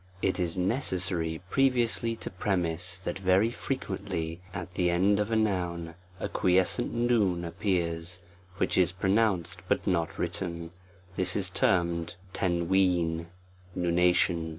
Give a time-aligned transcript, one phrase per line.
[0.23, 5.93] IT is necessary previously to premise, that very frequently at the end of a noun
[6.19, 8.19] a quiescent ^ appears,
[8.57, 10.71] which is pronounced but not written;
[11.15, 14.07] this j * A' is termed ^* nunnalion.